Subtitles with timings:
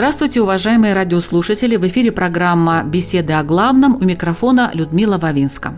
[0.00, 1.76] Здравствуйте, уважаемые радиослушатели!
[1.76, 5.74] В эфире программа «Беседы о главном» у микрофона Людмила Вавинска.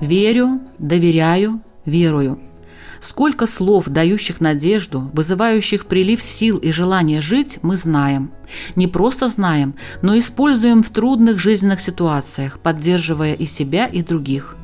[0.00, 2.40] Верю, доверяю, верую.
[2.98, 8.32] Сколько слов, дающих надежду, вызывающих прилив сил и желание жить, мы знаем.
[8.74, 14.56] Не просто знаем, но используем в трудных жизненных ситуациях, поддерживая и себя, и других.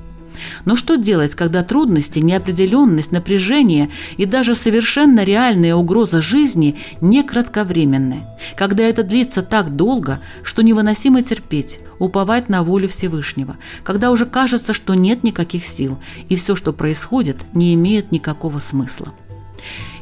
[0.65, 8.27] Но что делать, когда трудности, неопределенность, напряжение и даже совершенно реальная угроза жизни не кратковременны?
[8.57, 14.73] Когда это длится так долго, что невыносимо терпеть, уповать на волю Всевышнего, когда уже кажется,
[14.73, 19.13] что нет никаких сил, и все, что происходит, не имеет никакого смысла.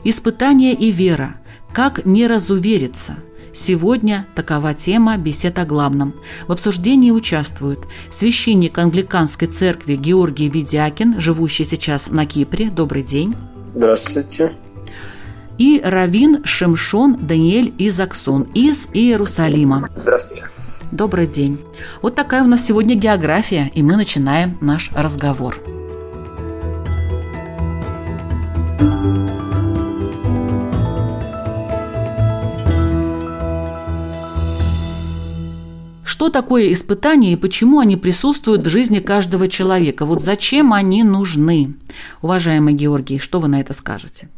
[0.04, 1.34] Испытание и вера.
[1.72, 3.16] Как не разувериться–
[3.54, 6.14] Сегодня такова тема бесед о главном.
[6.46, 12.70] В обсуждении участвуют священник англиканской церкви Георгий Видякин, живущий сейчас на Кипре.
[12.70, 13.34] Добрый день.
[13.72, 14.52] Здравствуйте.
[15.58, 19.91] И Равин Шемшон Даниэль Изаксон из Иерусалима.
[19.96, 20.48] Здравствуйте.
[20.92, 21.58] Добрый день.
[22.00, 25.58] Вот такая у нас сегодня география, и мы начинаем наш разговор.
[36.19, 40.05] Что такое испытания и почему они присутствуют в жизни каждого человека?
[40.05, 41.75] Вот зачем они нужны?
[42.22, 44.28] Уважаемый Георгий, что вы на это скажете?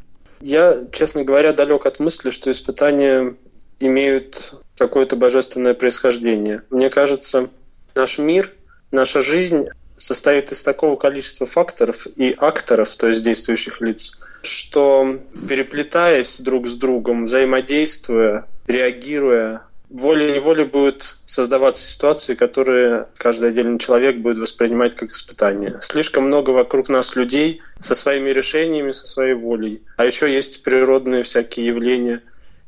[0.42, 3.34] Я, честно говоря, далек от мысли, что испытания
[3.78, 6.64] имеют какое-то божественное происхождение.
[6.68, 7.48] Мне кажется,
[7.94, 8.50] наш мир,
[8.92, 15.18] наша жизнь состоит из такого количества факторов и акторов, то есть действующих лиц, что
[15.48, 24.38] переплетаясь друг с другом, взаимодействуя, реагируя, волей-неволей будут создаваться ситуации, которые каждый отдельный человек будет
[24.38, 25.78] воспринимать как испытание.
[25.82, 29.82] Слишком много вокруг нас людей со своими решениями, со своей волей.
[29.96, 32.22] А еще есть природные всякие явления,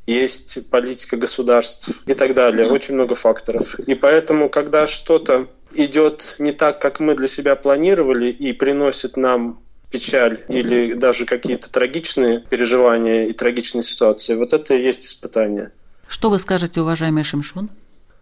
[0.05, 2.69] есть политика государств и так далее.
[2.69, 3.79] Очень много факторов.
[3.79, 9.61] И поэтому, когда что-то идет не так, как мы для себя планировали, и приносит нам
[9.89, 15.71] печаль или даже какие-то трагичные переживания и трагичные ситуации, вот это и есть испытание.
[16.13, 17.71] Что вы скажете, уважаемый Шимшон?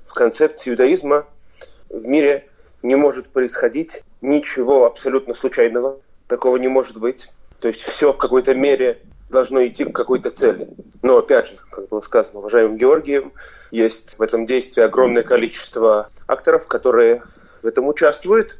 [0.07, 1.25] в концепции иудаизма
[1.89, 2.47] в мире
[2.83, 5.99] не может происходить ничего абсолютно случайного.
[6.27, 7.27] Такого не может быть.
[7.59, 10.69] То есть все в какой-то мере должно идти к какой-то цели.
[11.01, 13.33] Но опять же, как было сказано уважаемым Георгием,
[13.71, 17.23] есть в этом действии огромное количество акторов, которые
[17.61, 18.57] в этом участвуют.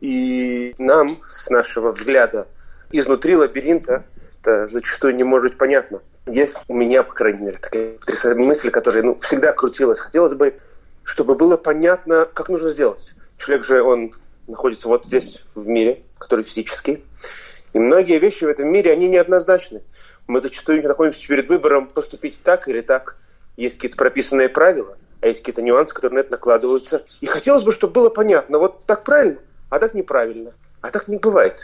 [0.00, 2.48] И нам, с нашего взгляда,
[2.92, 4.04] изнутри лабиринта
[4.40, 6.00] это зачастую не может быть понятно.
[6.30, 9.98] Есть у меня, по крайней мере, такая потрясающая мысль, которая ну, всегда крутилась.
[9.98, 10.54] Хотелось бы,
[11.02, 13.14] чтобы было понятно, как нужно сделать.
[13.36, 14.14] Человек же, он
[14.46, 17.04] находится вот здесь, в мире, который физический.
[17.72, 19.82] И многие вещи в этом мире, они неоднозначны.
[20.28, 23.16] Мы зачастую находимся перед выбором поступить так или так.
[23.56, 27.04] Есть какие-то прописанные правила, а есть какие-то нюансы, которые на это накладываются.
[27.20, 30.52] И хотелось бы, чтобы было понятно, вот так правильно, а так неправильно.
[30.80, 31.60] А так не бывает.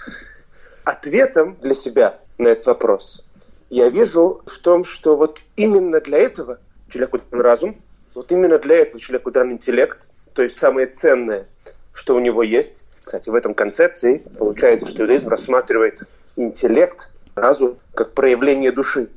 [0.82, 3.25] Ответом для себя на этот вопрос
[3.70, 6.58] я вижу в том, что вот именно для этого
[6.90, 7.82] человеку дан разум,
[8.14, 11.46] вот именно для этого человеку дан интеллект, то есть самое ценное,
[11.92, 12.84] что у него есть.
[13.00, 16.02] Кстати, в этом концепции получается, что иудаизм рассматривает
[16.36, 19.08] интеллект, разум, как проявление души.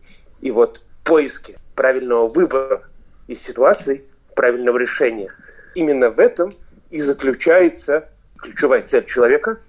[0.41, 2.83] И вот поиски правильного выбора
[3.27, 4.03] из ситуаций,
[4.35, 5.33] правильного решения,
[5.75, 6.55] именно в этом
[6.89, 9.59] и заключается ключевая цель человека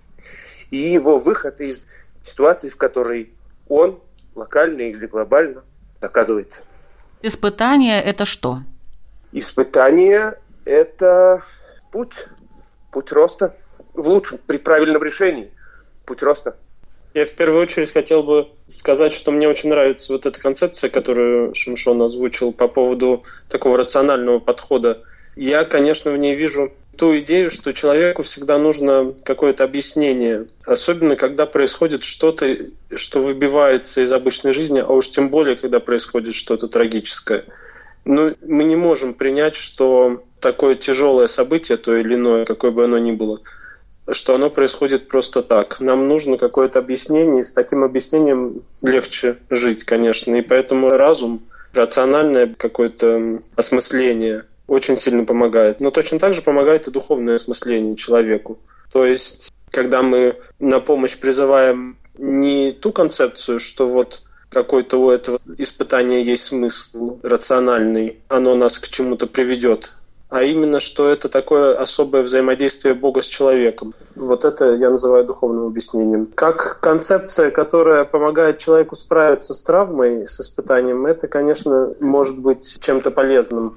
[0.70, 1.86] и его выход из
[2.24, 3.32] ситуации, в которой
[3.68, 4.00] он
[4.40, 5.62] локально или глобально
[6.00, 6.62] оказывается.
[7.22, 8.60] Испытание– это что?
[9.32, 10.34] Испытание–
[10.64, 11.42] это
[11.92, 12.26] путь,
[12.90, 13.54] путь роста
[13.92, 15.52] в лучшем, при правильном решении,
[16.06, 16.56] путь роста.
[17.12, 21.54] Я в первую очередь хотел бы сказать, что мне очень нравится вот эта концепция, которую
[21.54, 25.02] Шимшон озвучил по поводу такого рационального подхода.
[25.36, 31.46] Я, конечно, в ней вижу ту идею, что человеку всегда нужно какое-то объяснение, особенно когда
[31.46, 32.46] происходит что-то,
[32.94, 37.46] что выбивается из обычной жизни, а уж тем более, когда происходит что-то трагическое.
[38.04, 42.98] Но мы не можем принять, что такое тяжелое событие, то или иное, какое бы оно
[42.98, 43.40] ни было,
[44.10, 45.80] что оно происходит просто так.
[45.80, 50.36] Нам нужно какое-то объяснение, и с таким объяснением легче жить, конечно.
[50.36, 51.40] И поэтому разум,
[51.72, 55.80] рациональное какое-то осмысление очень сильно помогает.
[55.80, 58.58] Но точно так же помогает и духовное осмысление человеку.
[58.92, 65.38] То есть, когда мы на помощь призываем не ту концепцию, что вот какой-то у этого
[65.58, 69.92] испытания есть смысл рациональный, оно нас к чему-то приведет,
[70.28, 73.92] а именно, что это такое особое взаимодействие Бога с человеком.
[74.14, 76.28] Вот это я называю духовным объяснением.
[76.36, 83.10] Как концепция, которая помогает человеку справиться с травмой, с испытанием, это, конечно, может быть чем-то
[83.10, 83.76] полезным.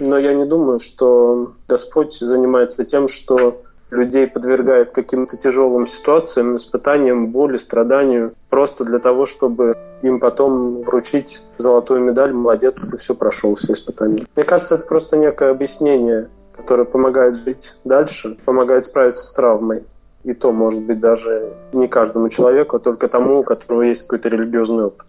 [0.00, 3.60] Но я не думаю, что Господь занимается тем, что
[3.90, 11.42] людей подвергает каким-то тяжелым ситуациям, испытаниям, боли, страданию, просто для того, чтобы им потом вручить
[11.58, 14.24] золотую медаль, молодец, ты все прошел, все испытания.
[14.34, 19.84] Мне кажется, это просто некое объяснение, которое помогает жить дальше, помогает справиться с травмой.
[20.22, 24.28] И то, может быть, даже не каждому человеку, а только тому, у которого есть какой-то
[24.28, 25.06] религиозный опыт.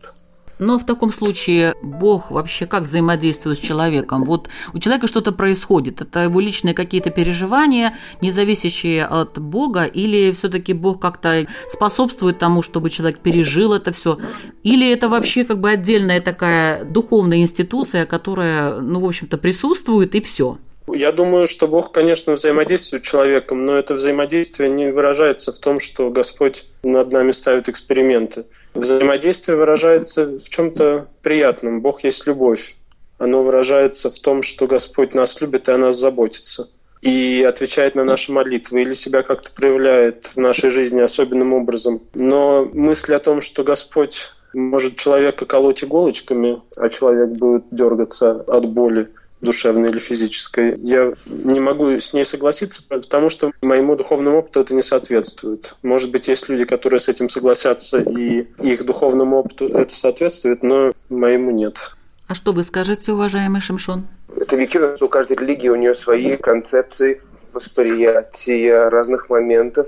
[0.62, 4.24] Но в таком случае Бог вообще как взаимодействует с человеком?
[4.24, 10.32] Вот у человека что-то происходит, это его личные какие-то переживания, не зависящие от Бога, или
[10.32, 14.20] все-таки Бог как-то способствует тому, чтобы человек пережил это все,
[14.62, 20.22] или это вообще как бы отдельная такая духовная институция, которая, ну, в общем-то, присутствует и
[20.22, 20.60] все.
[20.88, 25.80] Я думаю, что Бог, конечно, взаимодействует с человеком, но это взаимодействие не выражается в том,
[25.80, 28.46] что Господь над нами ставит эксперименты.
[28.74, 31.82] Взаимодействие выражается в чем-то приятном.
[31.82, 32.76] Бог есть любовь.
[33.18, 36.70] Оно выражается в том, что Господь нас любит и о нас заботится.
[37.02, 42.02] И отвечает на наши молитвы или себя как-то проявляет в нашей жизни особенным образом.
[42.14, 48.66] Но мысль о том, что Господь может человека колоть иголочками, а человек будет дергаться от
[48.68, 49.10] боли–
[49.42, 50.78] душевной или физической.
[50.78, 55.76] Я не могу с ней согласиться, потому что моему духовному опыту это не соответствует.
[55.82, 60.94] Может быть, есть люди, которые с этим согласятся, и их духовному опыту это соответствует, но
[61.10, 61.96] моему нет.
[62.28, 64.08] А что вы скажете, уважаемый Шимшон?
[64.36, 67.22] Это что у каждой религии у нее свои концепции
[67.52, 69.88] восприятия разных моментов.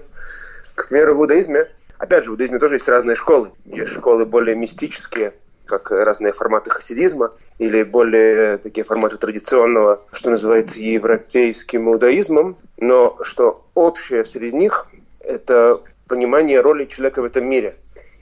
[0.75, 1.67] К примеру, в иудаизме,
[1.97, 3.51] опять же, в иудаизме тоже есть разные школы.
[3.65, 5.33] Есть школы более мистические,
[5.65, 13.65] как разные форматы хасидизма, или более такие форматы традиционного, что называется европейским иудаизмом, но что
[13.73, 14.87] общее среди них–
[15.19, 17.75] это понимание роли человека в этом мире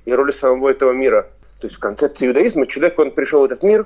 [0.06, 1.30] и роли самого этого мира.
[1.60, 3.86] То есть в концепции иудаизма человек, он пришел в этот мир,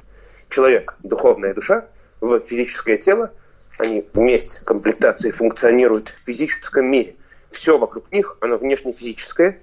[0.50, 1.86] человек, духовная душа,
[2.22, 3.31] в физическое тело,
[3.78, 7.16] они вместе, комплектации функционируют в физическом мире.
[7.51, 9.60] Все вокруг них, оно внешне физическое.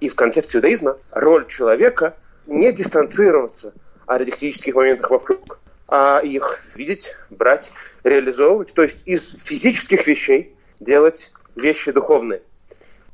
[0.00, 2.14] И в концепции иудаизма роль человека–
[2.50, 3.72] не дистанцироваться
[4.06, 7.70] от этих моментах вокруг, а их видеть, брать,
[8.04, 8.74] реализовывать.
[8.74, 12.42] То есть из физических вещей делать вещи духовные.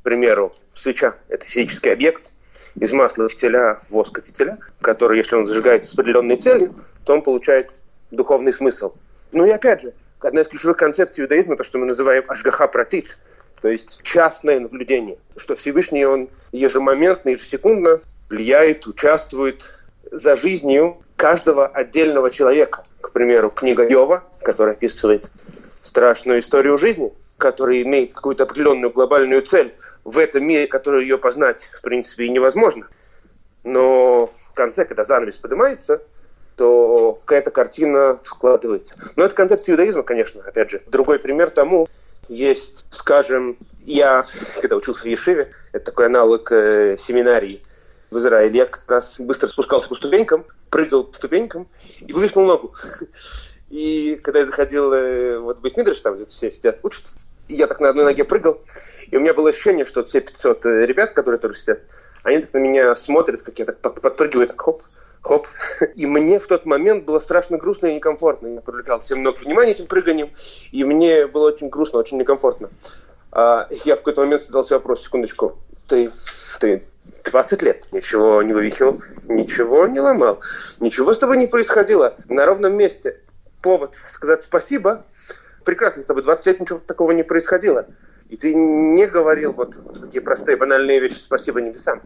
[0.01, 2.33] К примеру, свеча– это физический объект,
[2.79, 6.75] из масла фитиля, воска фитиля, который, если он зажигается с определенной целью,
[7.05, 7.71] то он получает
[8.11, 8.95] духовный смысл.
[9.33, 13.17] Ну и опять же, одна из ключевых концепций иудаизма, то, что мы называем ашгаха пратит,
[13.63, 19.65] то есть частное наблюдение, что Всевышний, он ежемоментно, ежесекундно влияет, участвует
[20.11, 22.85] за жизнью каждого отдельного человека.
[23.01, 25.31] К примеру, книга Йова, которая описывает
[25.83, 29.75] страшную историю жизни, которая имеет какую-то определенную глобальную цель
[30.05, 32.87] в этом мире, которую ее познать, в принципе, невозможно.
[33.65, 36.03] Но в конце, когда занавес поднимается,
[36.57, 38.97] то какая-то картина складывается.
[39.17, 40.83] Но это концепция иудаизма, конечно, опять же.
[40.87, 41.89] Другой пример тому
[42.29, 44.27] есть, скажем, я,
[44.61, 47.63] когда учился в Ешиве, это такой аналог э, семинарии,
[48.11, 48.59] в Израиле.
[48.59, 51.69] Я как раз быстро спускался по ступенькам, прыгал по ступенькам
[52.01, 52.75] и вывихнул ногу.
[53.69, 57.17] И когда я заходил э, вот в Бейсмидриш, там где все сидят, учатся,
[57.49, 58.61] я так на одной ноге прыгал,
[59.11, 61.81] и у меня было ощущение, что все 500 э, ребят, которые тоже сидят,
[62.23, 64.83] они так на меня смотрят, как я так подпрыгиваю, так хоп,
[65.21, 65.49] хоп.
[65.95, 68.49] И мне в тот момент было страшно грустно и некомфортно.
[68.49, 70.31] Я привлекал всем много внимания этим прыганием,
[70.73, 72.71] и мне было очень грустно, очень некомфортно.
[73.33, 76.11] А я в какой-то момент задался вопрос, секундочку, ты,
[76.59, 76.83] ты
[77.25, 80.41] 20 лет ничего не вывихивал, ничего не ломал,
[80.81, 82.17] ничего с тобой не происходило.
[82.29, 83.21] На ровном месте
[83.63, 85.05] повод сказать спасибо.
[85.65, 87.87] Прекрасно, с тобой 20 лет ничего такого не происходило.
[88.29, 92.03] И ты не говорил вот такие простые банальные вещи «спасибо небесам».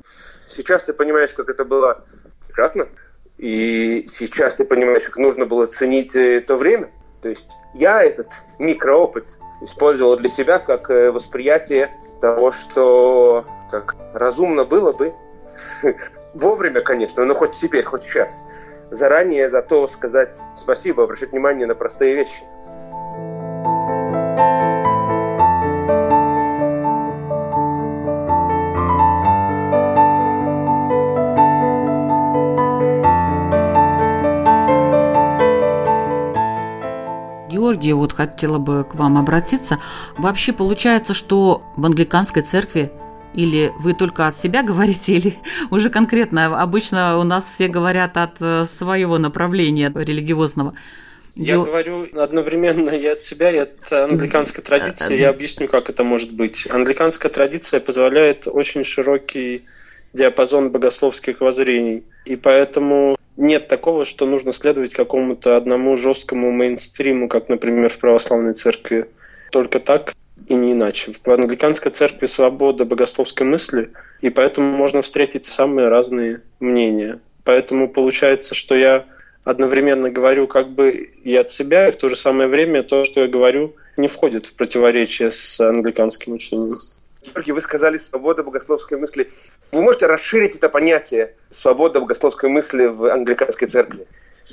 [0.48, 2.04] Сейчас ты понимаешь, как это было
[2.46, 2.88] прекрасно.
[3.38, 6.90] И сейчас ты понимаешь, как нужно было ценить э, то время.
[7.22, 8.28] То есть я этот
[8.58, 9.24] микроопыт
[9.62, 11.90] использовал для себя как э, восприятие
[12.20, 15.14] того, что как разумно было бы,
[16.34, 18.44] вовремя, конечно, но хоть теперь, хоть сейчас,
[18.90, 22.42] заранее за то сказать спасибо, обращать внимание на простые вещи.
[37.48, 39.78] Георгия, вот хотела бы к вам обратиться.
[40.16, 42.92] Вообще получается, что в англиканской церкви
[43.34, 45.34] или вы только от себя говорите, или
[45.70, 46.60] уже конкретно?
[46.60, 50.74] Обычно у нас все говорят от э, своего направления религиозного.
[51.36, 51.64] Я Ё...
[51.64, 55.16] говорю одновременно и от себя, и от англиканской традиции.
[55.16, 56.68] Я объясню, как это может быть.
[56.70, 59.64] Англиканская традиция позволяет очень широкий
[60.12, 62.02] диапазон богословских воззрений.
[62.24, 68.54] И поэтому нет такого, что нужно следовать какому-то одному жесткому мейнстриму, как, например, в православной
[68.54, 69.06] церкви.
[69.50, 70.14] Только так
[70.48, 71.12] и не иначе.
[71.24, 77.20] В англиканской церкви свобода богословской мысли, и поэтому можно встретить самые разные мнения.
[77.44, 79.06] Поэтому получается, что я
[79.44, 83.20] одновременно говорю как бы и от себя, и в то же самое время то, что
[83.22, 86.70] я говорю, не входит в противоречие с англиканским учением.
[87.22, 89.30] Георгий, вы сказали «свобода богословской мысли».
[89.72, 94.06] Вы можете расширить это понятие «свобода богословской мысли» в англиканской церкви?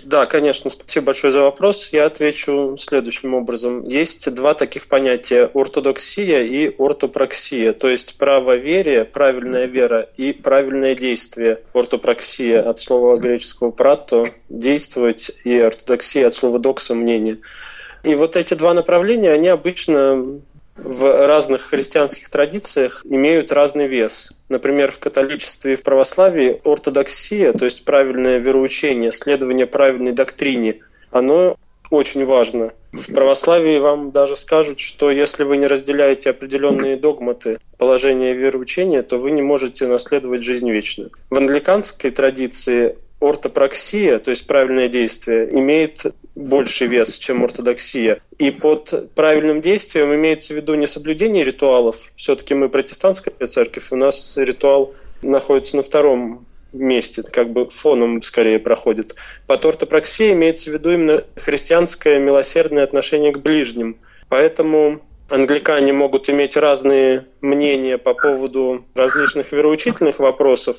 [0.04, 0.70] Да, конечно.
[0.70, 1.90] Спасибо большое за вопрос.
[1.92, 3.88] Я отвечу следующим образом.
[3.88, 11.62] Есть два таких понятия– ортодоксия и ортопраксия, то есть правоверие, правильная вера и правильное действие.
[11.74, 17.38] Ортопраксия от слова греческого «прато»– действовать, и ортодоксия от слова «докса»– мнение.
[18.04, 20.40] И вот эти два направления, они обычно
[20.78, 24.34] в разных христианских традициях имеют разный вес.
[24.50, 30.80] Например, в католичестве и в православии ортодоксия, то есть правильное вероучение, следование правильной доктрине,
[31.12, 31.58] оно
[31.90, 32.74] очень важно.
[32.92, 39.18] В православии вам даже скажут, что если вы не разделяете определенные догматы положения вероучения, то
[39.18, 41.12] вы не можете наследовать жизнь вечную.
[41.30, 46.06] В англиканской традиции ортопраксия, то есть правильное действие, имеет
[46.38, 48.22] больший вес, чем ортодоксия.
[48.38, 51.98] И под правильным действием имеется в виду не соблюдение ритуалов.
[52.16, 58.60] Все-таки мы протестантская церковь, у нас ритуал находится на втором месте, как бы фоном скорее
[58.60, 59.16] проходит.
[59.48, 63.98] Под ортопраксией имеется в виду именно христианское милосердное отношение к ближним.
[64.30, 70.78] Поэтому англикане могут иметь разные мнения по поводу различных вероучительных вопросов,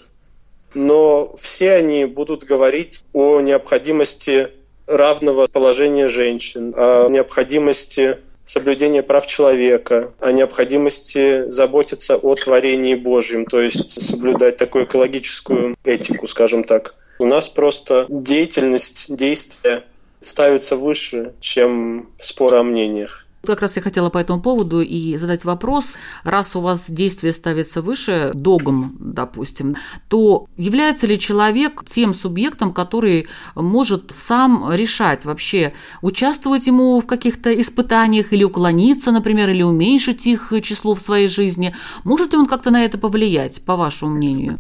[0.75, 4.50] но все они будут говорить о необходимости
[4.88, 13.61] равного положения женщин, о необходимости соблюдения прав человека, о необходимости заботиться о творении Божьем, то
[13.61, 16.95] есть соблюдать такую экологическую этику, скажем так.
[17.18, 19.85] У нас просто деятельность, действия
[20.21, 23.26] ставится выше, чем споры о мнениях.
[23.47, 25.95] Как раз я хотела по этому поводу и задать вопрос.
[26.25, 29.76] Раз у вас действие ставится выше догм, допустим,
[30.09, 37.59] то является ли человек тем субъектом, который может сам решать вообще, участвовать ему в каких-то
[37.59, 41.75] испытаниях или уклониться, например, или уменьшить их число в своей жизни?
[42.02, 44.59] Может ли он как-то на это повлиять, по вашему мнению?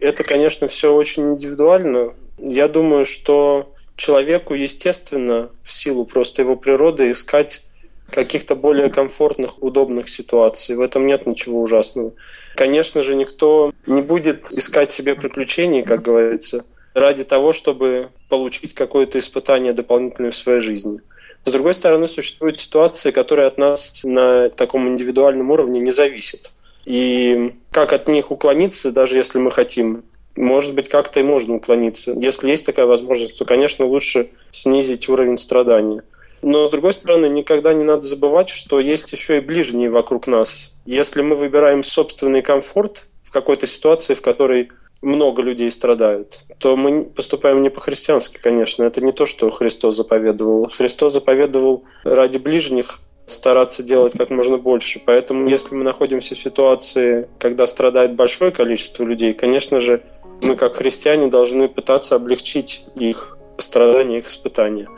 [0.00, 2.12] Это, конечно, все очень индивидуально.
[2.38, 7.64] Я думаю, что человеку, естественно, в силу просто его природы, искать
[8.10, 10.76] каких-то более комфортных, удобных ситуаций.
[10.76, 12.12] В этом нет ничего ужасного.
[12.54, 19.18] Конечно же, никто не будет искать себе приключений, как говорится, ради того, чтобы получить какое-то
[19.18, 21.00] испытание дополнительное в своей жизни.
[21.44, 26.52] С другой стороны, существуют ситуации, которые от нас на таком индивидуальном уровне не зависят.
[26.84, 30.04] И как от них уклониться, даже если мы хотим,
[30.36, 32.12] может быть, как-то и можно уклониться.
[32.12, 36.02] Если есть такая возможность, то, конечно, лучше снизить уровень страдания.
[36.42, 40.74] Но, с другой стороны, никогда не надо забывать, что есть еще и ближние вокруг нас.
[40.86, 44.70] Если мы выбираем собственный комфорт в какой-то ситуации, в которой
[45.02, 48.84] много людей страдают, то мы поступаем не по-христиански, конечно.
[48.84, 50.68] Это не то, что Христос заповедовал.
[50.68, 55.00] Христос заповедовал ради ближних стараться делать как можно больше.
[55.04, 60.02] Поэтому, если мы находимся в ситуации, когда страдает большое количество людей, конечно же,
[60.42, 64.88] мы как христиане должны пытаться облегчить их страдания, их испытания.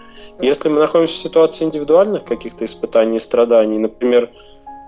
[0.43, 4.31] Если мы находимся в ситуации индивидуальных каких-то испытаний и страданий, например,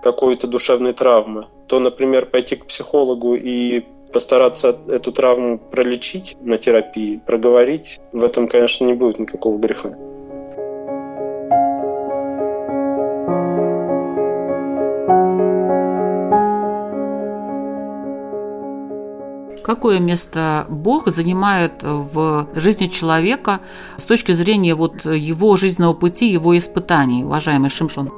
[0.01, 7.21] какой-то душевной травмы, то, например, пойти к психологу и постараться эту травму пролечить на терапии,
[7.25, 9.95] проговорить, в этом, конечно, не будет никакого греха.
[19.73, 23.59] Какое место Бог занимает в жизни человека
[23.97, 28.09] с точки зрения вот его жизненного пути, его испытаний, уважаемый Шимшон?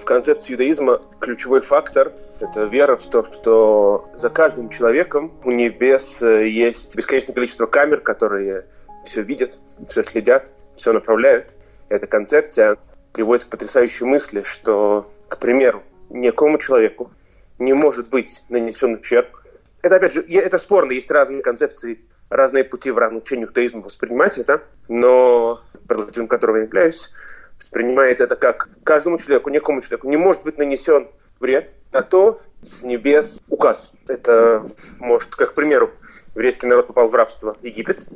[0.00, 6.20] В концепции иудаизма ключевой фактор– это вера в то, что за каждым человеком у небес
[6.20, 8.66] есть бесконечное количество камер, которые
[9.06, 9.56] все видят,
[9.88, 11.54] все следят, все направляют.
[11.90, 12.76] Эта концепция
[13.12, 17.12] приводит к потрясающей мысли, что, к примеру, никому человеку
[17.60, 19.28] не может быть нанесен ущерб–
[19.84, 22.00] это, опять же, это спорно, есть разные концепции,
[22.30, 27.10] разные пути в разных учениях иудаизма воспринимать это, но продолжителем которого я являюсь,
[27.58, 31.08] воспринимает это как каждому человеку, некому человеку не может быть нанесен
[31.40, 33.92] вред, а то с небес указ.
[34.08, 34.64] Это
[34.98, 35.90] может, как к примеру,
[36.34, 38.06] еврейский народ попал в рабство в Египет.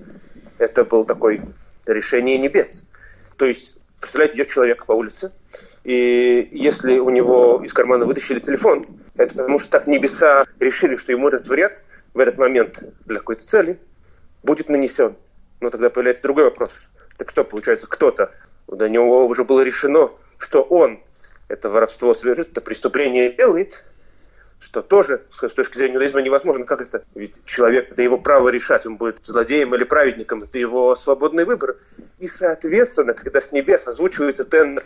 [0.59, 1.43] Это был такой
[1.87, 2.85] решение небес.
[3.37, 5.33] То есть, представляете, идет человек по улице,
[5.85, 8.85] и если у него из кармана вытащили телефон,
[9.17, 11.83] это потому что так небеса решили, что ему этот вред
[12.15, 13.79] в этот момент для какой-то цели
[14.43, 15.17] будет нанесен.
[15.61, 16.89] Но тогда появляется другой вопрос.
[17.17, 18.33] Так что, получается, кто-то,
[18.67, 21.01] до него уже было решено, что он
[21.49, 23.85] это воровство совершит, это преступление сделает,
[24.61, 26.65] что тоже с точки зрения иудаизма невозможно.
[26.65, 27.05] Как это?
[27.15, 31.77] Ведь человек, это его право решать, он будет злодеем или праведником, это его свободный выбор.
[32.19, 34.85] И, соответственно, когда с небес озвучивается тендер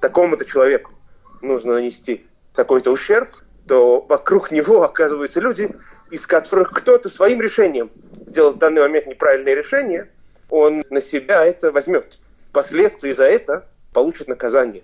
[0.00, 0.92] такому-то человеку
[1.40, 3.30] нужно нанести такой-то ущерб,
[3.68, 5.70] то вокруг него оказываются люди,
[6.10, 7.90] из которых кто-то своим решением
[8.26, 10.08] сделал в данный момент неправильное решение,
[10.50, 12.18] он на себя это возьмет.
[12.52, 14.82] Последствия за это получит наказание.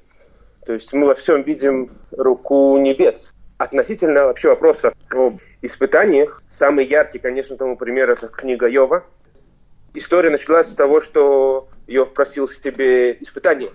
[0.66, 3.32] То есть мы во всем видим руку небес.
[3.56, 9.04] Относительно вообще вопроса об испытаниях, самый яркий, конечно, тому пример это книга Йова.
[9.94, 13.68] История началась с того, что Йов просил себе испытания.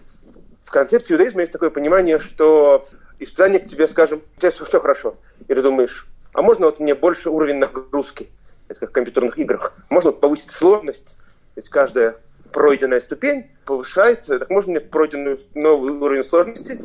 [0.70, 2.86] В концепции иудаизма есть такое понимание, что
[3.18, 5.16] испытание к тебе, скажем, у тебя все, хорошо.
[5.48, 8.30] И ты думаешь, а можно вот мне больше уровень нагрузки?
[8.68, 9.74] Это как в компьютерных играх.
[9.90, 11.16] Можно повысить сложность.
[11.56, 12.18] То есть каждая
[12.54, 16.80] пройденная ступень повышает, так можно мне пройденный новый уровень сложности?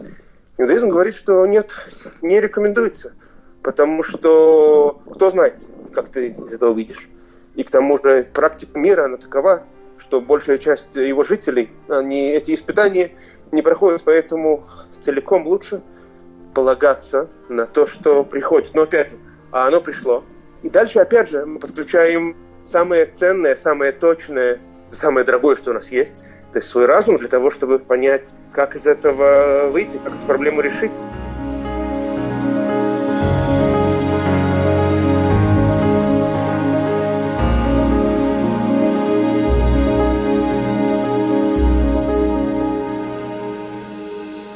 [0.56, 1.70] Иудаизм говорит, что нет,
[2.22, 3.12] не рекомендуется.
[3.62, 5.62] Потому что кто знает,
[5.92, 7.10] как ты из этого выйдешь.
[7.54, 9.64] И к тому же практика мира, она такова,
[9.98, 13.12] что большая часть его жителей, они эти испытания
[13.54, 14.64] не проходят, поэтому
[15.00, 15.82] целиком лучше
[16.54, 18.74] полагаться на то, что приходит.
[18.74, 19.16] Но опять же,
[19.50, 20.24] а оно пришло.
[20.62, 25.88] И дальше, опять же, мы подключаем самое ценное, самое точное, самое дорогое, что у нас
[25.88, 30.26] есть, то есть свой разум для того, чтобы понять, как из этого выйти, как эту
[30.26, 30.92] проблему решить.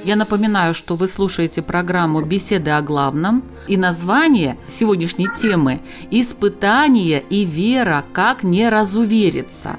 [0.08, 7.44] Я напоминаю, что вы слушаете программу «Беседы о главном» и название сегодняшней темы «Испытание и
[7.44, 8.06] вера.
[8.14, 9.76] Как не разувериться».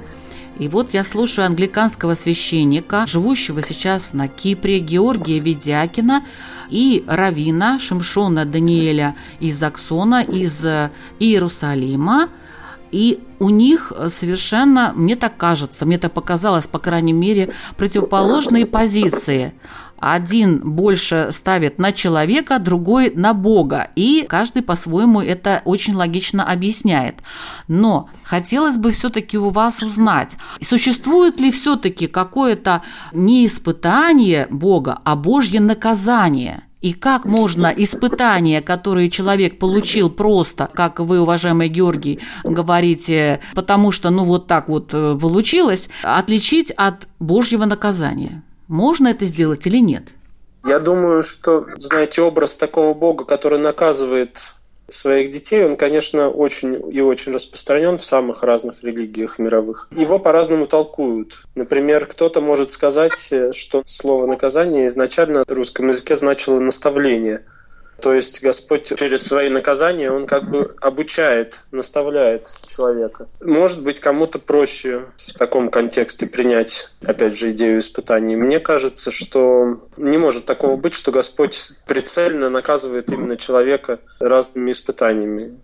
[0.59, 6.23] И вот я слушаю англиканского священника, живущего сейчас на Кипре, Георгия Ведякина,
[6.69, 10.63] и Равина Шимшона Даниэля из Заксона, из
[11.19, 12.29] Иерусалима,
[12.91, 19.53] и у них совершенно, мне так кажется, мне так показалось, по крайней мере, противоположные позиции.
[19.99, 23.89] Один больше ставит на человека, другой на Бога.
[23.95, 27.15] И каждый по-своему это очень логично объясняет.
[27.67, 32.81] Но хотелось бы все-таки у вас узнать, существует ли все-таки какое-то
[33.13, 40.99] не испытание Бога, а Божье наказание– и как можно испытания, которые человек получил просто, как
[40.99, 47.65] вы, уважаемый Георгий, говорите, потому что ну вот так вот э, получилось, отличить от Божьего
[47.65, 48.43] наказания?
[48.69, 50.03] Можно это сделать или нет?
[50.63, 54.37] Я думаю, что, знаете, образ такого Бога, который наказывает
[54.87, 59.89] своих детей, он, конечно, очень и очень распространен в самых разных религиях мировых.
[59.95, 61.45] Его по-разному толкуют.
[61.55, 67.45] Например, кто-то может сказать, что слово «наказание» изначально в русском языке значило «наставление»,
[68.01, 73.27] то есть Господь через свои наказания, Он как бы обучает, наставляет человека.
[73.41, 78.35] Может быть, кому-то проще в таком контексте принять, опять же, идею испытаний.
[78.35, 85.59] Мне кажется, что не может такого быть, что Господь прицельно наказывает именно человека разными испытаниями.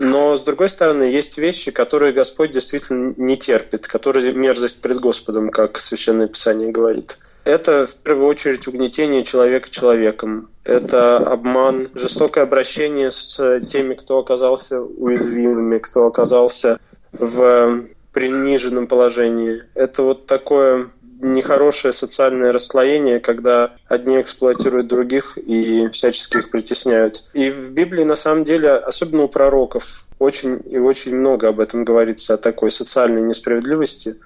[0.00, 5.50] Но, с другой стороны, есть вещи, которые Господь действительно не терпит, которые мерзость пред Господом,
[5.50, 7.18] как Священное Писание говорит.
[7.48, 10.50] Это, в первую очередь, угнетение человека человеком.
[10.64, 16.78] Это обман, жестокое обращение с теми, кто оказался уязвимыми, кто оказался
[17.10, 19.62] в приниженном положении.
[19.74, 20.90] Это вот такое
[21.22, 27.24] нехорошее социальное расслоение, когда одни эксплуатируют других и всячески их притесняют.
[27.32, 31.86] И в Библии, на самом деле, особенно у пророков, очень и очень много об этом
[31.86, 34.16] говорится, о такой социальной несправедливости.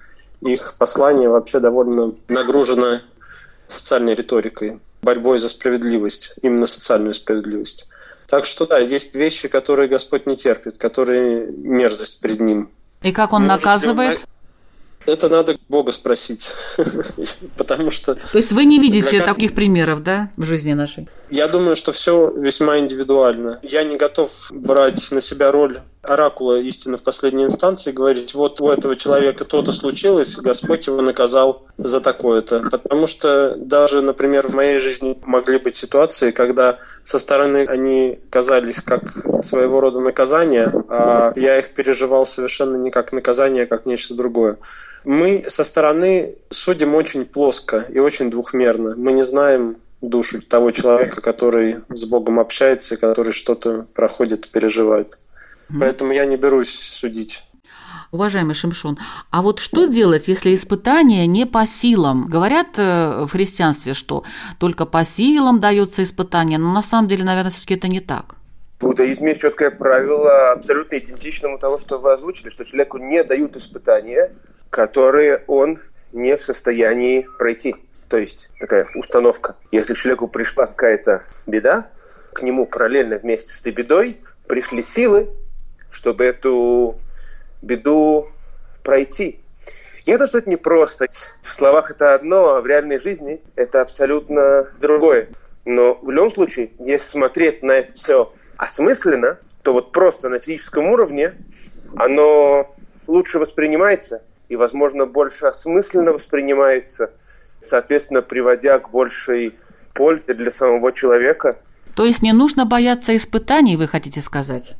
[0.41, 2.99] Их послание вообще довольно нагружено
[3.67, 7.87] социальной риторикой, борьбой за справедливость, именно социальную справедливость.
[8.27, 12.69] Так что да, есть вещи, которые Господь не терпит, которые мерзость пред Ним.
[13.01, 14.19] И как Он Может, наказывает?
[15.05, 16.53] Это надо Бога спросить,
[17.57, 18.15] потому что...
[18.15, 19.25] То есть вы не видите для...
[19.25, 21.09] таких примеров, да, в жизни нашей?
[21.29, 23.59] Я думаю, что все весьма индивидуально.
[23.63, 28.69] Я не готов брать на себя роль оракула истины в последней инстанции говорить, вот у
[28.69, 32.59] этого человека то-то случилось, Господь его наказал за такое-то.
[32.69, 38.81] Потому что даже, например, в моей жизни могли быть ситуации, когда со стороны они казались
[38.81, 39.03] как
[39.43, 44.57] своего рода наказание, а я их переживал совершенно не как наказание, а как нечто другое.
[45.05, 48.95] Мы со стороны судим очень плоско и очень двухмерно.
[48.95, 55.17] Мы не знаем душу того человека, который с Богом общается, который что-то проходит, переживает.
[55.69, 55.79] Mm-hmm.
[55.79, 57.43] Поэтому я не берусь судить.
[58.11, 58.99] Уважаемый Шимшон,
[59.31, 62.27] а вот что делать, если испытание не по силам?
[62.27, 64.23] Говорят э, в христианстве, что
[64.59, 68.35] только по силам дается испытание, но на самом деле, наверное, все-таки это не так.
[68.79, 73.57] В буддаизме есть четкое правило, абсолютно идентичному того, что вы озвучили, что человеку не дают
[73.57, 74.31] испытания,
[74.69, 75.79] которые он
[76.11, 77.75] не в состоянии пройти.
[78.09, 79.55] То есть такая установка.
[79.71, 81.89] Если человеку пришла какая-то беда,
[82.33, 85.29] к нему параллельно вместе с этой бедой пришли силы,
[85.93, 86.99] чтобы эту
[87.61, 88.27] беду
[88.83, 89.39] пройти.
[90.05, 91.07] Ясно, что это непросто.
[91.41, 95.29] В словах это одно, а в реальной жизни это абсолютно другое.
[95.65, 100.87] Но в любом случае, если смотреть на это все осмысленно, то вот просто на физическом
[100.87, 101.35] уровне
[101.95, 102.75] оно
[103.07, 107.11] лучше воспринимается и, возможно, больше осмысленно воспринимается,
[107.61, 109.55] соответственно, приводя к большей
[109.93, 111.59] пользе для самого человека.
[111.95, 114.75] То есть не нужно бояться испытаний, вы хотите сказать?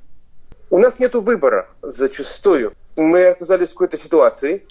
[0.73, 2.73] У нас нет выбора зачастую.
[2.95, 4.65] Мы оказались в какой-то ситуации,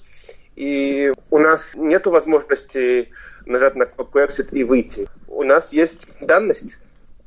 [0.56, 3.10] и у нас нет возможности
[3.46, 5.08] нажать на кнопку exit и выйти.
[5.28, 6.76] У нас есть данность,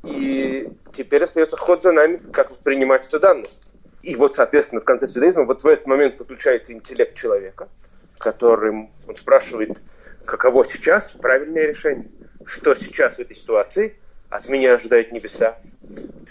[0.04, 3.72] и теперь остается ход за нами, как воспринимать эту данность.
[4.02, 7.70] И вот, соответственно, в конце дзюдоизма вот в этот момент подключается интеллект человека,
[8.18, 9.80] которым он спрашивает,
[10.26, 12.10] каково сейчас правильное решение,
[12.44, 13.96] что сейчас в этой ситуации
[14.28, 15.56] от меня ожидают небеса,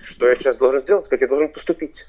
[0.04, 2.06] что я сейчас должен сделать, как я должен поступить.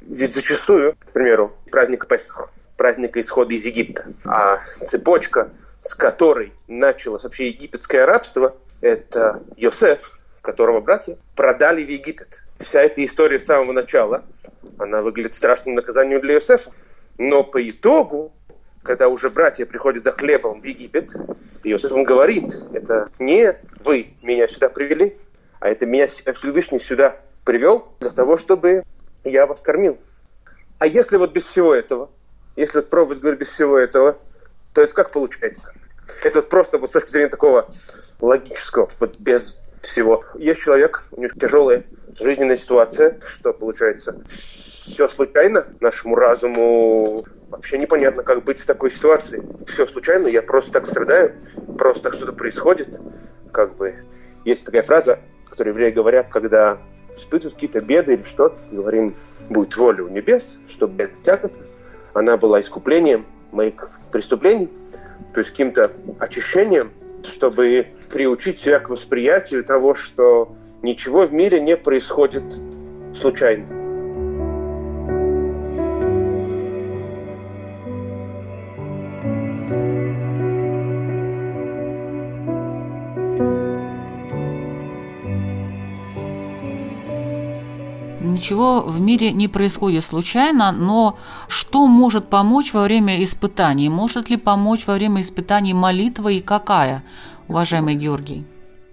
[0.00, 5.50] Ведь зачастую, к примеру, праздник Песах, праздник исхода из Египта, а цепочка,
[5.82, 12.40] с которой началось вообще египетское рабство, это Йосеф, которого братья продали в Египет.
[12.60, 14.24] Вся эта история с самого начала,
[14.78, 16.70] она выглядит страшным наказанием для Йосефа.
[17.18, 18.32] Но по итогу,
[18.82, 21.12] когда уже братья приходят за хлебом в Египет,
[21.64, 25.16] Иосиф им говорит, это не вы меня сюда привели,
[25.60, 28.84] а это меня Всевышний сюда привел для того, чтобы
[29.24, 29.98] я вас кормил.
[30.78, 32.10] А если вот без всего этого,
[32.56, 34.18] если вот пробовать говорить без всего этого,
[34.74, 35.72] то это как получается?
[36.22, 37.68] Это вот просто вот с точки зрения такого
[38.20, 40.24] логического, вот без всего.
[40.34, 41.84] Есть человек, у него тяжелая
[42.18, 44.20] жизненная ситуация, что получается?
[44.26, 49.42] Все случайно, нашему разуму вообще непонятно, как быть в такой ситуации.
[49.66, 51.34] Все случайно, я просто так страдаю,
[51.76, 53.00] просто так что-то происходит.
[53.52, 53.94] Как бы
[54.44, 56.78] есть такая фраза, которую евреи говорят, когда
[57.18, 59.14] испытывают какие-то беды или что-то, говорим,
[59.50, 61.54] будет воля у небес, чтобы эта тягота,
[62.14, 63.74] она была искуплением моих
[64.10, 64.68] преступлений,
[65.32, 66.90] то есть каким-то очищением,
[67.24, 72.44] чтобы приучить себя к восприятию того, что ничего в мире не происходит
[73.14, 73.87] случайно.
[88.48, 93.90] Ничего в мире не происходит случайно, но что может помочь во время испытаний?
[93.90, 97.04] Может ли помочь во время испытаний молитва и какая,
[97.48, 98.44] уважаемый Георгий?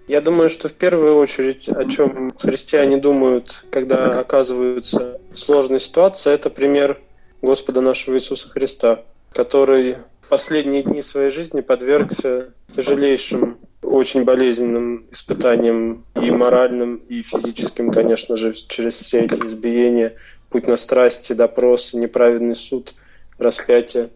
[0.08, 6.32] Я думаю, что в первую очередь, о чем христиане думают, когда оказываются в сложной ситуации,
[6.32, 7.00] это пример
[7.40, 9.00] Господа нашего Иисуса Христа,
[9.32, 13.56] который в последние дни своей жизни подвергся тяжелейшим
[13.96, 20.14] очень болезненным испытанием и моральным, и физическим, конечно же, через все эти избиения,
[20.50, 22.94] путь на страсти, допросы, неправедный суд,
[23.38, 24.10] распятие.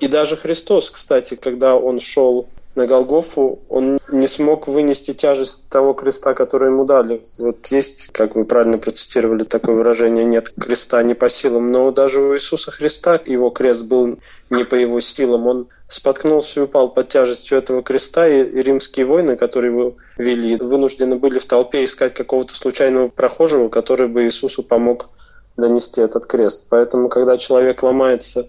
[0.00, 5.94] И даже Христос, кстати, когда он шел на Голгофу, он не смог вынести тяжесть того
[5.94, 7.22] креста, который ему дали.
[7.38, 12.20] Вот есть, как вы правильно процитировали такое выражение, нет креста не по силам, но даже
[12.20, 14.18] у Иисуса Христа его крест был
[14.50, 15.46] не по его силам.
[15.46, 21.16] Он споткнулся и упал под тяжестью этого креста, и римские войны, которые его вели, вынуждены
[21.16, 25.10] были в толпе искать какого-то случайного прохожего, который бы Иисусу помог
[25.56, 26.66] донести этот крест.
[26.68, 28.48] Поэтому, когда человек ломается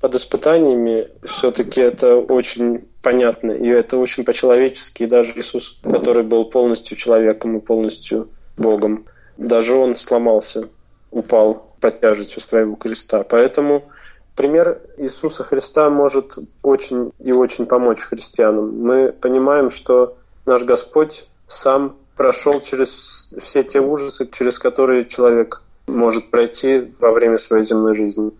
[0.00, 5.02] под испытаниями, все-таки это очень понятно, и это очень по-человечески.
[5.02, 9.04] И даже Иисус, который был полностью человеком и полностью Богом,
[9.36, 10.68] даже он сломался,
[11.10, 13.22] упал под тяжестью своего креста.
[13.24, 13.84] Поэтому
[14.40, 18.74] пример Иисуса Христа может очень и очень помочь христианам.
[18.80, 26.30] Мы понимаем, что наш Господь сам прошел через все те ужасы, через которые человек может
[26.30, 28.30] пройти во время своей земной жизни.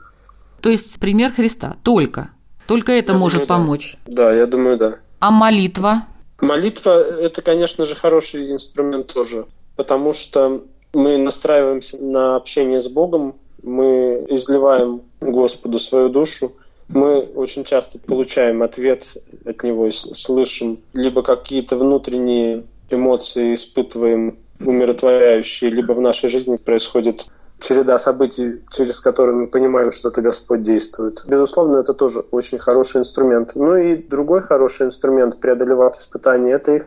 [0.62, 2.30] То есть пример Христа только.
[2.66, 3.54] Только это Я может думаю, да.
[3.54, 3.96] помочь.
[4.06, 4.96] Да, я думаю, да.
[5.18, 6.04] А молитва?
[6.40, 9.44] Молитва– это, конечно же, хороший инструмент тоже,
[9.76, 16.52] потому что мы настраиваемся на общение с Богом, мы изливаем Господу свою душу,
[16.88, 25.70] мы очень часто получаем ответ от Него и слышим либо какие-то внутренние эмоции испытываем умиротворяющие,
[25.70, 27.26] либо в нашей жизни происходит
[27.60, 31.22] череда событий, через которые мы понимаем, что это Господь действует.
[31.26, 33.52] Безусловно, это тоже очень хороший инструмент.
[33.54, 36.86] Ну и другой хороший инструмент преодолевать испытания– это их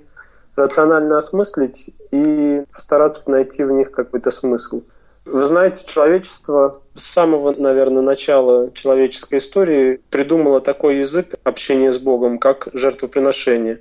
[0.55, 4.81] рационально осмыслить и постараться найти в них какой-то смысл.
[5.25, 12.39] Вы знаете, человечество с самого, наверное, начала человеческой истории придумало такой язык общения с Богом,
[12.39, 13.79] как жертвоприношение.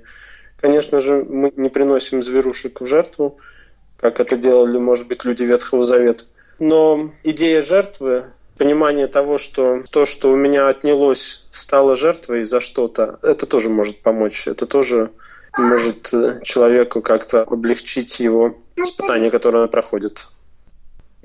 [0.59, 3.37] Конечно же, мы не приносим зверушек в жертву,
[3.97, 6.23] как это делали, может быть, люди Ветхого Завета.
[6.59, 8.27] Но идея жертвы,
[8.57, 14.01] понимание того, что то, что у меня отнялось, стало жертвой за что-то, это тоже может
[14.01, 14.47] помочь.
[14.47, 15.11] Это тоже
[15.57, 20.27] может э, человеку как-то облегчить его испытание, которое он проходит.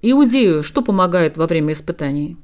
[0.01, 2.37] Иудею что помогает во время испытаний?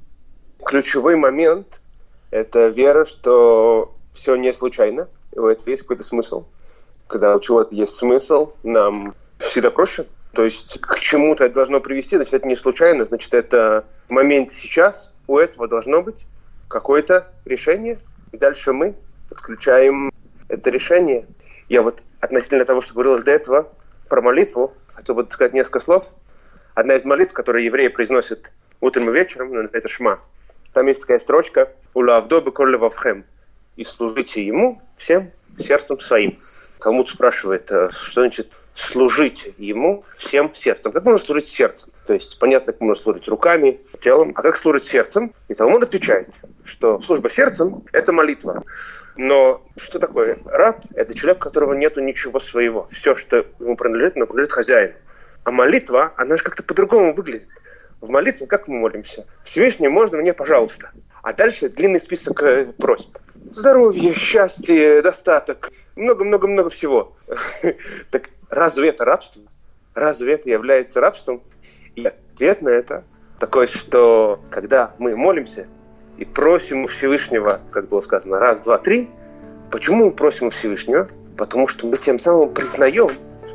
[0.65, 1.81] Ключевой момент–
[2.31, 6.47] это вера, что все не случайно, у этого есть какой-то смысл.
[7.07, 10.07] Когда у чего-то есть смысл, нам всегда проще.
[10.33, 14.55] То есть к чему-то это должно привести, значит, это не случайно, значит, это в моменте
[14.55, 16.27] сейчас у этого должно быть
[16.67, 17.99] какое-то решение,
[18.33, 18.97] и дальше мы
[19.29, 20.11] подключаем
[20.49, 21.27] это решение.
[21.69, 23.69] Я вот относительно того, что говорилось до этого,
[24.09, 26.09] про молитву, хотел бы сказать несколько слов.
[26.75, 30.21] Одна из молитв, которые евреи произносят утром и вечером, она называется «Шма».
[30.73, 33.25] Там есть такая строчка «Улавдо беколле вавхем»
[33.77, 36.41] «И служите ему всем сердцем своим».
[36.81, 40.91] Талмуд спрашивает, э, что значит служить ему всем сердцем.
[40.91, 41.91] Как можно служить сердцем?
[42.09, 45.33] То есть, понятно, как можно служить руками, телом, а как служить сердцем?
[45.47, 46.35] И Талмуд отвечает,
[46.65, 48.65] что служба сердцем– это молитва.
[49.17, 50.39] Но что такое?
[50.45, 52.89] Раб– это человек, у которого нету ничего своего.
[52.91, 54.95] Все, что ему принадлежит, оно принадлежит хозяину.
[55.45, 57.49] А молитва, она же как-то по-другому выглядит.
[58.01, 59.27] В молитве как мы молимся?
[59.45, 60.91] Всевышний, можно мне, пожалуйста?
[61.23, 63.17] А дальше длинный список э, просьб.
[63.53, 67.17] Здоровье, счастье, достаток, много-много-много всего.
[68.11, 69.43] Так разве это рабство?
[69.95, 71.43] Разве это является рабством?
[71.95, 73.05] И ответ на это
[73.39, 75.67] такой, что когда мы молимся
[76.17, 79.11] и просим у Всевышнего, как было сказано, раз, два, три,
[79.71, 81.09] почему мы просим у Всевышнего?
[81.37, 83.09] Потому что мы тем самым признаем,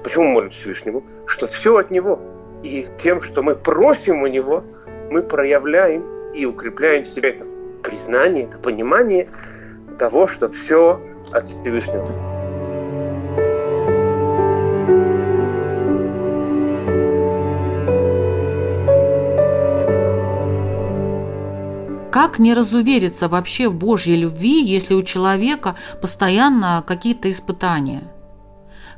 [0.03, 2.19] почему мы молимся Всевышнему, что все от Него.
[2.63, 4.63] И тем, что мы просим у Него,
[5.09, 7.45] мы проявляем и укрепляем в себе это
[7.83, 9.27] признание, это понимание
[9.97, 12.07] того, что все от Всевышнего.
[22.11, 28.11] Как не разувериться вообще в Божьей любви, если у человека постоянно какие-то испытания?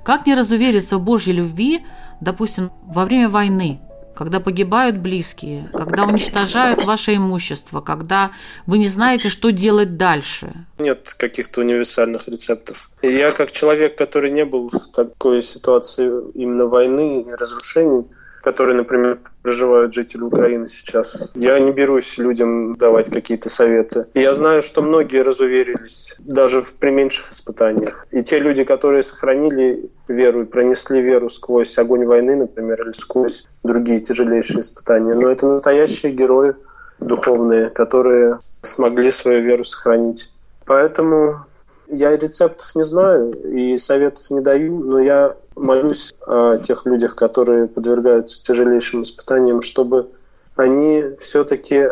[0.04, 1.86] Как не разувериться в Божьей любви,
[2.22, 3.80] допустим, во время войны,
[4.16, 8.32] когда погибают близкие, когда уничтожают ваше имущество, когда
[8.66, 10.66] вы не знаете, что делать дальше?
[10.80, 12.90] Нет каких-то универсальных рецептов.
[13.02, 18.06] Я как человек, который не был в такой ситуации именно войны и разрушений,
[18.42, 21.32] которые, например, проживают жители Украины сейчас.
[21.36, 24.08] Я не берусь людям давать какие-то советы.
[24.14, 28.08] И я знаю, что многие разуверились даже в при меньших испытаниях.
[28.12, 33.46] И те люди, которые сохранили веру и пронесли веру сквозь огонь войны, например, или сквозь
[33.64, 36.54] другие тяжелейшие испытания, но это настоящие герои
[37.00, 40.34] духовные, которые смогли свою веру сохранить.
[40.66, 41.46] Поэтому
[41.88, 47.68] я рецептов не знаю и советов не даю, но я молюсь о тех людях, которые
[47.68, 50.10] подвергаются тяжелейшим испытаниям, чтобы
[50.56, 51.90] они все-таки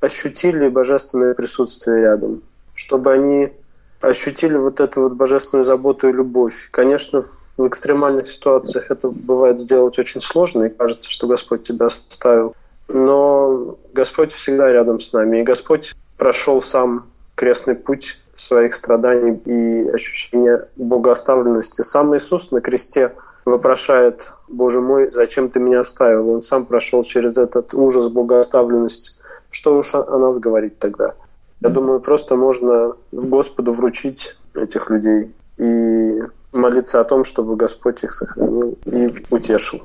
[0.00, 2.42] ощутили божественное присутствие рядом,
[2.74, 3.52] чтобы они
[4.00, 6.68] ощутили вот эту вот божественную заботу и любовь.
[6.72, 7.22] Конечно,
[7.56, 12.54] в экстремальных ситуациях это бывает сделать очень сложно, и кажется, что Господь тебя оставил.
[12.88, 19.88] Но Господь всегда рядом с нами, и Господь прошел сам крестный путь своих страданий и
[19.90, 21.82] ощущения богооставленности.
[21.82, 23.12] Сам Иисус на кресте
[23.44, 29.12] вопрошает, «Боже мой, зачем ты меня оставил?» Он сам прошел через этот ужас богооставленности.
[29.50, 31.14] Что уж о нас говорить тогда?
[31.60, 38.02] Я думаю, просто можно в Господу вручить этих людей и молиться о том, чтобы Господь
[38.02, 39.82] их сохранил и утешил.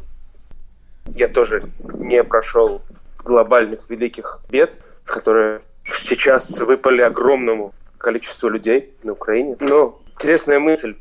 [1.15, 2.81] Я тоже не прошел
[3.23, 9.55] глобальных великих бед, которые сейчас выпали огромному количеству людей на Украине.
[9.59, 10.95] Но интересная мысль.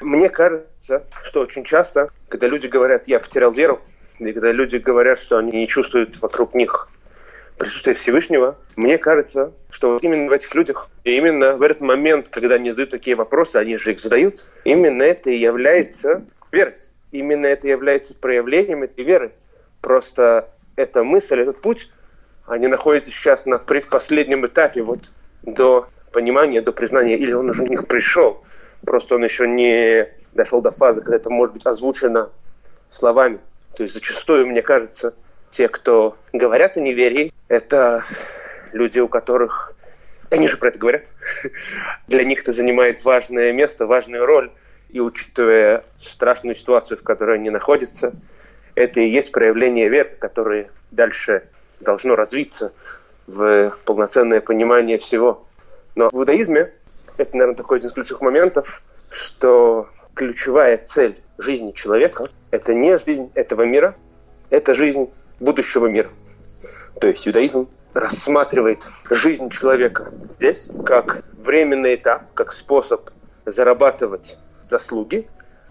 [0.00, 3.80] Мне кажется, что очень часто, когда люди говорят, я потерял веру,
[4.18, 6.88] и когда люди говорят, что они не чувствуют вокруг них
[7.58, 12.56] присутствие Всевышнего, мне кажется, что именно в этих людях, и именно в этот момент, когда
[12.56, 16.74] они задают такие вопросы, они же их задают, именно это и является верой.
[17.12, 19.32] Именно это является проявлением этой веры.
[19.80, 21.90] Просто эта мысль, этот путь,
[22.46, 25.00] они находятся сейчас на предпоследнем этапе, вот
[25.42, 28.42] до понимания, до признания, или он уже у них пришел,
[28.86, 32.30] просто он еще не дошел до фазы, когда это может быть озвучено
[32.88, 33.40] словами.
[33.76, 35.14] То есть зачастую, мне кажется,
[35.50, 38.04] те, кто говорят о неверии, это
[38.72, 39.72] люди, у которых...
[40.30, 41.12] Они же про это говорят.
[42.08, 44.50] Для них это занимает важное место, важную роль.
[44.90, 48.12] И учитывая страшную ситуацию, в которой они находятся,
[48.76, 51.48] это и есть проявление веры, которое дальше
[51.80, 52.72] должно развиться
[53.26, 55.46] в полноценное понимание всего.
[55.94, 56.72] Но в иудаизме
[57.16, 63.30] это, наверное, такой один из ключевых моментов, что ключевая цель жизни человека– это не жизнь
[63.34, 63.96] этого мира,
[64.50, 66.10] это жизнь будущего мира.
[67.00, 68.80] То есть иудаизм рассматривает
[69.10, 73.10] жизнь человека здесь как временный этап, как способ
[73.46, 75.28] зарабатывать заслуги,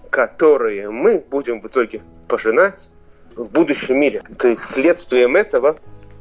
[0.09, 2.87] которые мы будем в итоге пожинать
[3.35, 4.21] в будущем мире.
[4.37, 5.77] То есть следствием этого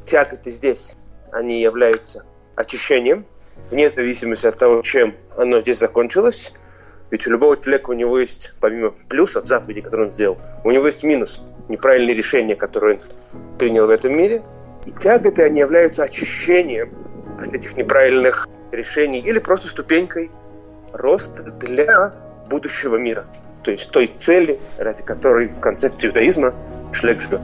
[0.07, 0.95] тяготы здесь,
[1.31, 2.25] они являются
[2.57, 3.27] очищением,
[3.71, 6.53] вне зависимости от того, чем оно здесь закончилось.
[7.11, 10.87] Ведь у любого человека у него есть, помимо плюсов, заповедей, которые он сделал, у него
[10.87, 14.43] есть минус, неправильные решения, которые он принял в этом мире.
[14.87, 16.91] И тяготы, они являются очищением
[17.39, 20.31] от этих неправильных решений или просто ступенькой
[20.93, 22.15] роста для
[22.49, 23.27] будущего мира.
[23.63, 26.55] То есть той цели, ради которой в концепции иудаизма
[26.93, 27.43] человек живет.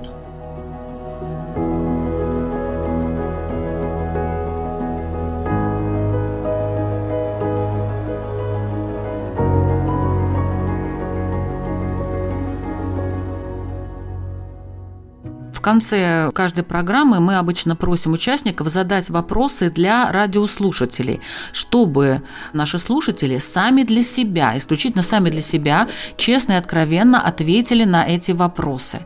[15.68, 21.20] Конце каждой программы мы обычно просим участников задать вопросы для радиослушателей,
[21.52, 22.22] чтобы
[22.54, 28.33] наши слушатели сами для себя, исключительно сами для себя, честно и откровенно ответили на эти
[28.33, 29.00] вопросы.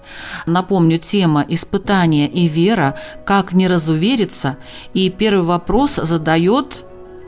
[0.47, 2.97] Напомню, тема «Испытание и вера.
[3.27, 4.57] Как не разувериться?»
[4.95, 6.85] И первый вопрос задает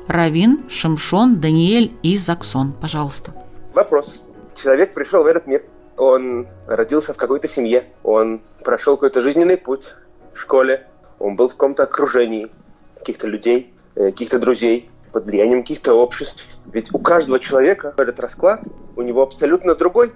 [0.06, 2.72] Равин Шимшон Даниэль из Заксон.
[2.72, 3.34] Пожалуйста.
[3.74, 4.20] Вопрос.
[4.54, 5.64] Человек пришел в этот мир–
[5.96, 9.94] он родился в какой-то семье, он прошел какой-то жизненный путь
[10.32, 10.86] в школе,
[11.18, 12.50] он был в каком-то окружении
[12.98, 16.46] каких-то людей, э, каких-то друзей, под влиянием каких-то обществ.
[16.66, 18.62] Ведь у каждого человека этот расклад,
[18.96, 20.12] у него абсолютно другой.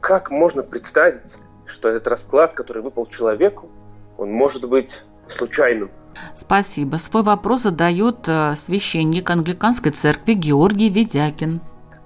[0.00, 3.70] Как можно представить, что этот расклад, который выпал человеку,
[4.18, 5.90] он может быть случайным?
[6.36, 6.96] Спасибо.
[6.96, 11.62] Свой вопрос задает э, священник англиканской церкви Георгий Ведякин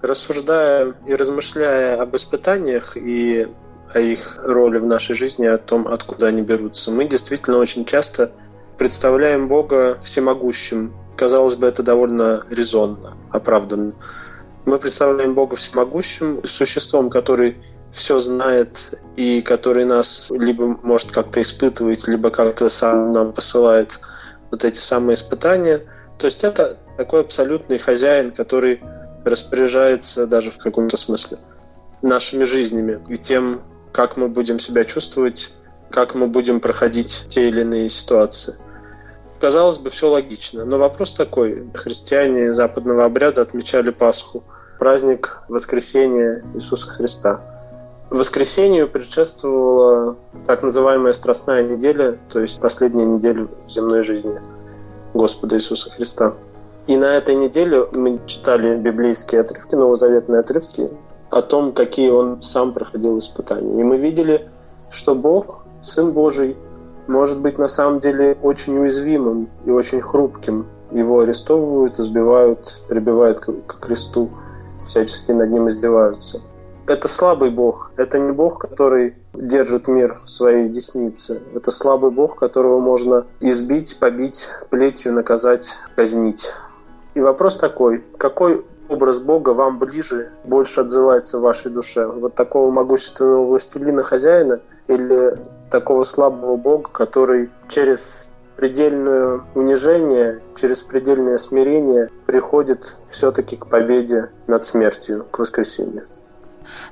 [0.07, 3.49] рассуждая и размышляя об испытаниях и
[3.93, 8.33] о их роли в нашей жизни, о том, откуда они берутся, мы действительно очень часто
[8.79, 10.95] представляем Бога всемогущим.
[11.17, 13.93] Казалось бы, это довольно резонно, оправданно.
[14.67, 17.57] Мы представляем Бога всемогущим, существом, который
[17.93, 24.01] все знает и который нас либо может как-то испытывать, либо как-то сам нам посылает
[24.51, 25.83] вот эти самые испытания.
[26.19, 28.83] То есть это такой абсолютный хозяин, который
[29.31, 31.39] распоряжается даже в каком-то смысле
[32.03, 33.63] нашими жизнями и тем,
[33.93, 35.55] как мы будем себя чувствовать,
[35.91, 38.57] как мы будем проходить те или иные ситуации.
[39.41, 41.67] Казалось бы, все логично, но вопрос такой.
[41.75, 44.43] Христиане западного обряда отмечали Пасху,
[44.79, 47.41] праздник воскресения Иисуса Христа.
[48.09, 54.39] Воскресению предшествовала так называемая Страстная неделя, то есть последняя неделя земной жизни
[55.13, 56.35] Господа Иисуса Христа.
[56.87, 60.89] И на этой неделе мы читали библейские отрывки, новозаветные отрывки
[61.31, 63.81] о том, какие он сам проходил испытания.
[63.81, 64.49] И мы видели,
[64.93, 66.57] что Бог, Сын Божий,
[67.09, 70.67] может быть на самом деле очень уязвимым и очень хрупким.
[70.93, 74.31] Его арестовывают, избивают, прибивают к кресту,
[74.77, 76.41] всячески над ним издеваются.
[76.87, 77.91] Это слабый Бог.
[77.97, 81.43] Это не Бог, который держит мир в своей деснице.
[81.53, 86.53] Это слабый Бог, которого можно избить, побить, плетью наказать, казнить.
[87.17, 92.07] И вопрос такой, какой образ Бога вам ближе, больше отзывается в вашей душе?
[92.07, 95.39] Вот такого могущественного властелина, хозяина или
[95.71, 104.63] такого слабого Бога, который через предельное унижение, через предельное смирение приходит все-таки к победе над
[104.63, 106.05] смертью, к воскресению.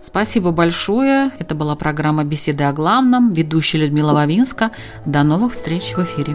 [0.01, 1.33] Спасибо большое.
[1.39, 3.35] Это была программа «Беседы о главном».
[3.35, 4.71] Ведущая Людмила Вавинска.
[5.05, 6.35] До новых встреч в эфире.